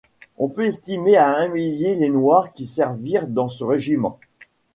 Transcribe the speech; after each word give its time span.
On 0.39 0.47
peut 0.49 0.63
estimer 0.63 1.15
à 1.15 1.31
un 1.37 1.49
millier 1.49 1.93
les 1.93 2.09
noirs 2.09 2.51
qui 2.53 2.65
servirent 2.65 3.27
dans 3.27 3.49
ce 3.49 3.63
régiment. 3.63 4.17